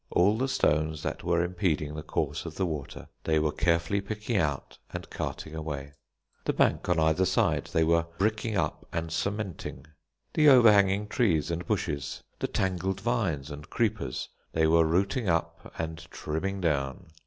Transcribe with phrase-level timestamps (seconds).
[0.09, 4.35] All the stones that were impeding the course of the water they were carefully picking
[4.35, 5.91] out and carting away.
[6.45, 9.85] The bank on either side they were bricking up and cementing.
[10.33, 15.99] The overhanging trees and bushes, the tangled vines and creepers they were rooting up and
[16.09, 17.05] trimming down.